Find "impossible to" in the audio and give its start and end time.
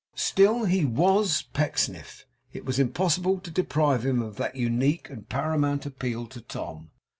2.79-3.51